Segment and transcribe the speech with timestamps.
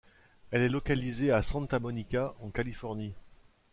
[0.49, 3.13] Elle est localisée à Santa Monica en Californie.